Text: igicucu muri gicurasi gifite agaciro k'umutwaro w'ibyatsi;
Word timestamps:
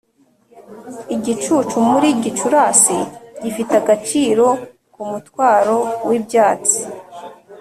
igicucu 1.15 1.75
muri 1.89 2.07
gicurasi 2.23 2.97
gifite 3.41 3.73
agaciro 3.81 4.47
k'umutwaro 4.93 5.75
w'ibyatsi; 6.07 6.79